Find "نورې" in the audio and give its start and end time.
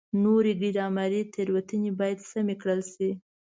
0.23-0.53